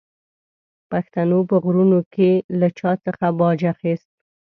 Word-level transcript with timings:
پښتنو 0.91 1.39
په 1.49 1.55
غرونو 1.63 1.99
کې 2.13 2.31
له 2.59 2.67
چا 2.79 2.91
څخه 3.05 3.25
باج 3.39 3.59
اخیست. 3.73 4.09